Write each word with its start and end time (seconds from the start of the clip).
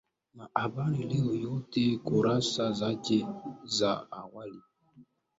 na 0.35 0.49
habari 0.53 1.03
leo 1.03 1.33
yote 1.35 1.97
kurasa 1.97 2.71
zake 2.71 3.27
za 3.63 4.11
awali 4.11 4.61